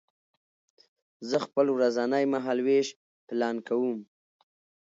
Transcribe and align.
زه 1.29 1.37
خپل 1.45 1.65
ورځنی 1.75 2.23
مهالوېش 2.33 2.87
پلان 3.27 3.55
کوم. 3.67 3.97